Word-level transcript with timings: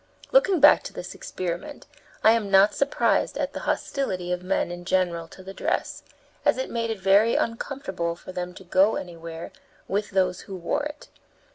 Looking 0.31 0.59
back 0.59 0.81
to 0.85 0.93
this 0.93 1.13
experiment, 1.13 1.85
I 2.23 2.31
am 2.31 2.49
not 2.49 2.73
surprised 2.73 3.37
at 3.37 3.53
the 3.53 3.59
hostility 3.69 4.31
of 4.31 4.41
men 4.41 4.71
in 4.71 4.83
general 4.83 5.27
to 5.27 5.43
the 5.43 5.53
dress, 5.53 6.01
as 6.43 6.57
it 6.57 6.71
made 6.71 6.89
it 6.89 6.97
very 6.99 7.35
uncomfortable 7.35 8.15
for 8.15 8.31
them 8.31 8.55
to 8.55 8.63
go 8.63 8.95
anywhere 8.95 9.51
with 9.87 10.09
those 10.09 10.39
who 10.39 10.55
wore 10.55 10.81
it. 10.85 11.07